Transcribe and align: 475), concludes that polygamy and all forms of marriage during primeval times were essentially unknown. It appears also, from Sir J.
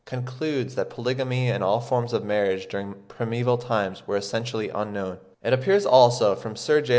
475), 0.07 0.35
concludes 0.39 0.73
that 0.73 0.89
polygamy 0.89 1.47
and 1.51 1.63
all 1.63 1.79
forms 1.79 2.11
of 2.11 2.25
marriage 2.25 2.67
during 2.67 2.95
primeval 3.07 3.55
times 3.59 4.07
were 4.07 4.17
essentially 4.17 4.67
unknown. 4.69 5.19
It 5.43 5.53
appears 5.53 5.85
also, 5.85 6.35
from 6.35 6.55
Sir 6.55 6.81
J. 6.81 6.89